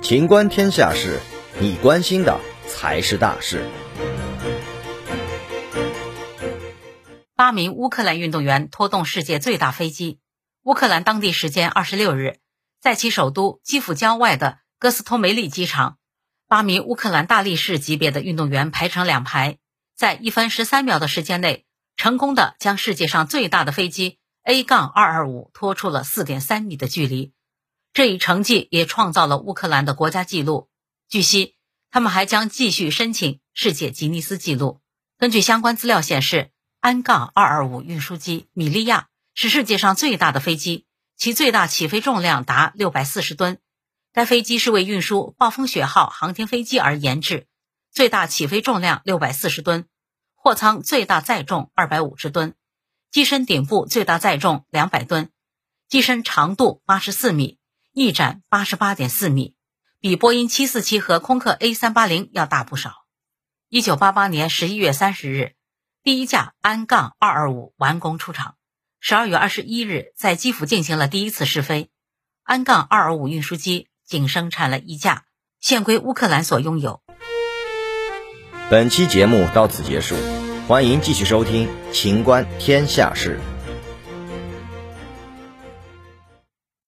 [0.00, 1.20] 情观天下事，
[1.60, 3.68] 你关心的才是大事。
[7.36, 10.18] 八名乌克兰运动员拖动世界最大飞机。
[10.64, 12.38] 乌克兰当地时间二十六日，
[12.80, 15.98] 在其首都基辅郊外的哥斯托梅利机场，
[16.48, 19.58] 八名乌克兰大力士级别的运动员排成两排，
[19.94, 21.66] 在一分十三秒的时间内，
[21.96, 24.18] 成功的将世界上最大的飞机
[24.48, 27.34] A- 杠二二五拖出了四点三米的距离。
[27.92, 30.70] 这一成绩也创造了乌克兰的国家纪录。
[31.06, 31.56] 据悉，
[31.90, 34.80] 他们还将继续申请世界吉尼斯纪录。
[35.18, 43.58] 根据相关资料显示，安杠二二五运输机米利亚是世界上最大的飞机，其最大起飞重量达六百四十吨。
[44.14, 47.46] 该飞机是为运输暴风雪号航天飞机而研制，
[47.92, 49.86] 最大起飞重量六百四十吨，
[50.34, 52.54] 货舱最大载重二百五十吨，
[53.10, 55.30] 机身顶部最大载重两百吨，
[55.88, 57.58] 机身长度八十四米。
[57.94, 59.56] 翼展八十八点四米，
[59.98, 63.06] 比波音七四七和空客 A 三八零要大不少。
[63.68, 65.54] 一九八八年十一月三十日，
[66.04, 68.54] 第一架安杠二二五完工出厂。
[69.00, 71.90] 十二月二十一日，在基辅进行了第一次试飞。
[72.44, 75.24] 安杠二二五运输机仅生产了一架，
[75.58, 77.02] 现归乌克兰所拥有。
[78.70, 80.14] 本期节目到此结束，
[80.68, 83.40] 欢迎继续收听《秦观天下事》。